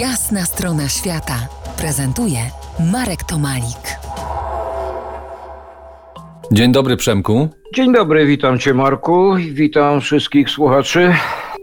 Jasna 0.00 0.44
strona 0.44 0.88
świata 0.88 1.48
prezentuje 1.78 2.38
Marek 2.92 3.24
Tomalik. 3.24 3.98
Dzień 6.52 6.72
dobry, 6.72 6.96
Przemku. 6.96 7.48
Dzień 7.74 7.92
dobry, 7.92 8.26
witam 8.26 8.58
Cię, 8.58 8.74
Marku. 8.74 9.34
Witam 9.52 10.00
wszystkich 10.00 10.50
słuchaczy. 10.50 11.14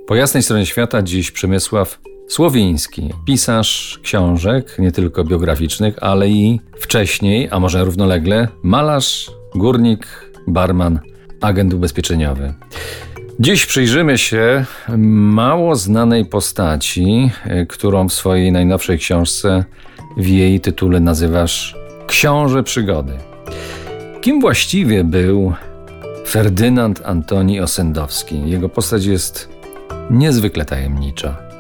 Po 0.08 0.16
jasnej 0.16 0.44
stronie 0.44 0.66
świata 0.66 1.02
dziś 1.02 1.32
Przemysław 1.32 2.00
Słowiński, 2.28 3.10
pisarz 3.26 4.00
książek, 4.04 4.76
nie 4.80 4.92
tylko 4.92 5.24
biograficznych, 5.24 5.96
ale 6.02 6.30
i 6.30 6.60
wcześniej, 6.80 7.48
a 7.52 7.60
może 7.60 7.86
równolegle, 7.86 8.48
malarz, 8.64 9.32
górnik, 9.56 10.32
barman, 10.48 11.00
agent 11.42 11.74
ubezpieczeniowy. 11.74 12.54
Dziś 13.40 13.66
przyjrzymy 13.66 14.18
się 14.18 14.66
mało 14.98 15.76
znanej 15.76 16.26
postaci, 16.26 17.32
e, 17.46 17.66
którą 17.66 18.10
w 18.10 18.14
swojej 18.14 18.52
najnowszej 18.52 19.00
książce 19.00 19.64
w 20.18 20.28
jej 20.28 20.60
tytule 20.60 21.00
nazywasz 21.00 21.76
Książę 22.08 22.64
Przygody. 22.64 23.14
Kim 24.22 24.42
właściwie 24.42 25.04
był 25.04 25.54
Ferdynand 26.28 27.02
Antoni 27.06 27.60
Osendowski? 27.60 28.50
Jego 28.50 28.70
postać 28.70 29.06
jest 29.06 29.50
niezwykle 30.10 30.66
tajemnicza. 30.66 31.53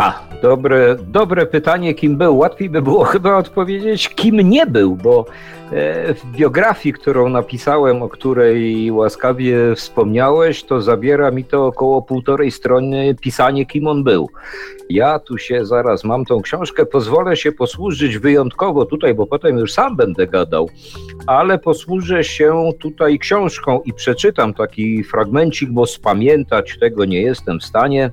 Ha, 0.00 0.20
dobre, 0.42 0.96
dobre 0.96 1.46
pytanie, 1.46 1.94
kim 1.94 2.16
był. 2.16 2.38
Łatwiej 2.38 2.70
by 2.70 2.82
było 2.82 3.04
chyba 3.12 3.36
odpowiedzieć, 3.36 4.08
kim 4.08 4.36
nie 4.36 4.66
był, 4.66 4.96
bo 4.96 5.26
e, 5.72 6.14
w 6.14 6.26
biografii, 6.26 6.92
którą 6.92 7.28
napisałem, 7.28 8.02
o 8.02 8.08
której 8.08 8.90
łaskawie 8.90 9.74
wspomniałeś, 9.76 10.64
to 10.64 10.82
zabiera 10.82 11.30
mi 11.30 11.44
to 11.44 11.66
około 11.66 12.02
półtorej 12.02 12.50
strony 12.50 13.14
pisanie, 13.14 13.66
kim 13.66 13.86
on 13.86 14.04
był. 14.04 14.30
Ja 14.90 15.18
tu 15.18 15.38
się 15.38 15.66
zaraz 15.66 16.04
mam 16.04 16.24
tą 16.24 16.42
książkę, 16.42 16.86
pozwolę 16.86 17.36
się 17.36 17.52
posłużyć 17.52 18.18
wyjątkowo 18.18 18.84
tutaj, 18.86 19.14
bo 19.14 19.26
potem 19.26 19.58
już 19.58 19.72
sam 19.72 19.96
będę 19.96 20.26
gadał, 20.26 20.68
ale 21.26 21.58
posłużę 21.58 22.24
się 22.24 22.70
tutaj 22.78 23.18
książką 23.18 23.80
i 23.84 23.92
przeczytam 23.92 24.54
taki 24.54 25.04
fragmencik, 25.04 25.70
bo 25.70 25.86
spamiętać 25.86 26.78
tego 26.78 27.04
nie 27.04 27.22
jestem 27.22 27.60
w 27.60 27.64
stanie. 27.64 28.10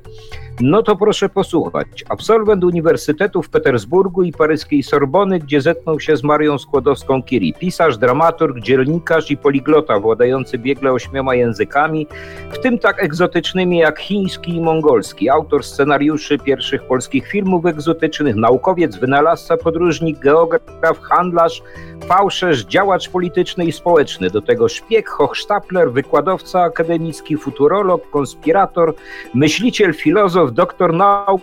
No 0.61 0.83
to 0.83 0.95
proszę 0.95 1.29
posłuchać. 1.29 1.87
Absolwent 2.09 2.63
Uniwersytetu 2.63 3.41
w 3.41 3.49
Petersburgu 3.49 4.23
i 4.23 4.31
paryskiej 4.31 4.83
Sorbony, 4.83 5.39
gdzie 5.39 5.61
zetknął 5.61 5.99
się 5.99 6.17
z 6.17 6.23
Marią 6.23 6.57
Skłodowską-Curie. 6.57 7.53
Pisarz, 7.59 7.97
dramaturg, 7.97 8.59
dziennikarz 8.59 9.31
i 9.31 9.37
poliglota 9.37 9.99
władający 9.99 10.57
biegle 10.57 10.91
ośmioma 10.91 11.35
językami, 11.35 12.07
w 12.51 12.59
tym 12.59 12.79
tak 12.79 13.03
egzotycznymi 13.03 13.77
jak 13.77 13.99
chiński 13.99 14.55
i 14.55 14.61
mongolski. 14.61 15.29
Autor 15.29 15.63
scenariuszy 15.63 16.37
pierwszych 16.37 16.83
polskich 16.83 17.27
filmów 17.27 17.65
egzotycznych, 17.65 18.35
naukowiec, 18.35 18.95
wynalazca, 18.95 19.57
podróżnik, 19.57 20.19
geograf, 20.19 20.99
handlarz, 21.01 21.61
fałszerz, 22.07 22.65
działacz 22.65 23.09
polityczny 23.09 23.65
i 23.65 23.71
społeczny. 23.71 24.29
Do 24.29 24.41
tego 24.41 24.69
szpieg, 24.69 25.09
hochsztapler, 25.09 25.91
wykładowca 25.91 26.61
akademicki, 26.61 27.37
futurolog, 27.37 28.09
konspirator, 28.09 28.93
myśliciel, 29.33 29.93
filozof, 29.93 30.46
doktor 30.51 30.93
nauk 30.93 31.41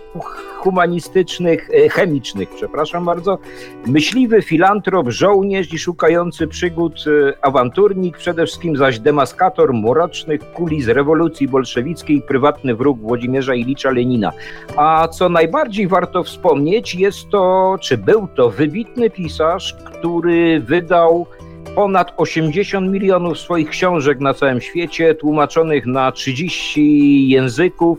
humanistycznych, 0.58 1.70
e, 1.70 1.88
chemicznych, 1.88 2.48
przepraszam 2.56 3.04
bardzo, 3.04 3.38
myśliwy, 3.86 4.42
filantrop, 4.42 5.08
żołnierz 5.08 5.72
i 5.72 5.78
szukający 5.78 6.46
przygód, 6.46 7.04
e, 7.06 7.44
awanturnik, 7.44 8.18
przede 8.18 8.46
wszystkim 8.46 8.76
zaś 8.76 8.98
demaskator 8.98 9.74
mrocznych 9.74 10.52
kulis 10.52 10.86
rewolucji 10.86 11.48
bolszewickiej, 11.48 12.22
prywatny 12.22 12.74
wróg 12.74 12.98
Włodzimierza 12.98 13.54
Ilicza 13.54 13.90
Lenina. 13.90 14.32
A 14.76 15.08
co 15.08 15.28
najbardziej 15.28 15.88
warto 15.88 16.22
wspomnieć, 16.22 16.94
jest 16.94 17.28
to, 17.28 17.76
czy 17.80 17.98
był 17.98 18.28
to 18.36 18.50
wybitny 18.50 19.10
pisarz, 19.10 19.74
który 19.84 20.60
wydał 20.60 21.26
ponad 21.74 22.12
80 22.16 22.92
milionów 22.92 23.38
swoich 23.38 23.68
książek 23.68 24.20
na 24.20 24.34
całym 24.34 24.60
świecie, 24.60 25.14
tłumaczonych 25.14 25.86
na 25.86 26.12
30 26.12 27.28
języków 27.28 27.98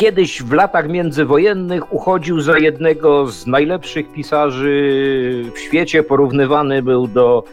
kiedyś 0.00 0.42
w 0.42 0.52
latach 0.52 0.88
międzywojennych 0.88 1.92
uchodził 1.92 2.40
za 2.40 2.58
jednego 2.58 3.26
z 3.26 3.46
najlepszych 3.46 4.12
pisarzy 4.12 5.44
w 5.54 5.58
świecie. 5.58 6.02
Porównywany 6.02 6.82
był 6.82 7.06
do, 7.06 7.44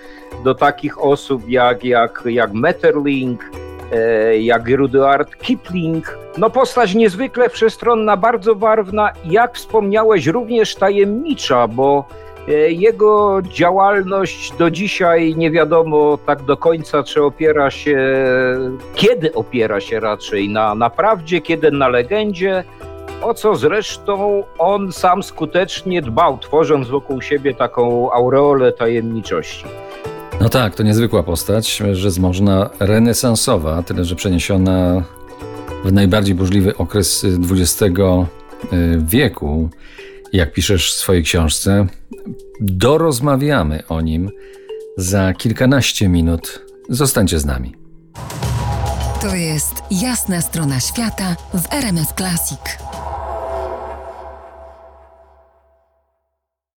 do 0.44 0.56
takich 0.56 1.04
osób 1.04 1.50
jak, 1.50 1.84
jak, 1.84 2.24
jak 2.26 2.54
Metterling, 2.54 3.52
e, 3.92 4.40
jak 4.40 4.70
Rudyard 4.70 5.36
Kipling. 5.36 6.18
No 6.38 6.50
postać 6.50 6.96
niezwykle 6.96 7.50
przestronna, 7.50 8.18
bardzo 8.18 8.56
barwna, 8.56 9.14
jak 9.26 9.56
wspomniałeś, 9.56 10.28
również 10.28 10.76
tajemnicza, 10.76 11.68
bo 11.68 12.06
jego 12.70 13.42
działalność 13.42 14.54
do 14.60 14.72
dzisiaj 14.72 15.36
nie 15.36 15.52
wiadomo 15.52 16.18
tak 16.26 16.44
do 16.44 16.58
końca, 16.58 17.04
czy 17.04 17.24
opiera 17.24 17.72
się, 17.72 17.98
kiedy 18.96 19.34
opiera 19.34 19.82
się 19.82 20.00
raczej 20.00 20.50
na, 20.50 20.76
na 20.76 20.90
prawdzie, 20.90 21.42
kiedy 21.42 21.72
na 21.72 21.88
legendzie, 21.88 22.64
o 23.22 23.34
co 23.34 23.56
zresztą 23.56 24.44
on 24.60 24.92
sam 24.92 25.24
skutecznie 25.24 26.02
dbał, 26.02 26.38
tworząc 26.38 26.88
wokół 26.88 27.22
siebie 27.22 27.54
taką 27.54 28.12
aureolę 28.12 28.72
tajemniczości. 28.72 29.66
No 30.42 30.50
tak, 30.50 30.76
to 30.76 30.84
niezwykła 30.84 31.24
postać, 31.24 31.82
że 31.92 32.22
można 32.22 32.70
renesansowa, 32.80 33.84
tyle 33.84 34.06
że 34.06 34.16
przeniesiona 34.16 35.04
w 35.86 35.94
najbardziej 35.94 36.36
burzliwy 36.36 36.78
okres 36.78 37.26
XX 37.52 37.84
wieku 38.98 39.70
jak 40.34 40.54
piszesz 40.54 40.92
w 40.92 40.96
swojej 40.96 41.24
książce, 41.24 41.88
dorozmawiamy 42.62 43.84
o 43.88 44.02
nim 44.02 44.30
za 44.98 45.34
kilkanaście 45.34 46.10
minut. 46.10 46.66
Zostańcie 46.90 47.40
z 47.40 47.46
nami. 47.46 47.76
To 49.22 49.36
jest 49.36 49.74
jasna 49.92 50.42
strona 50.42 50.80
świata 50.80 51.36
w 51.54 51.74
RMS 51.74 52.14
Classic. 52.18 52.60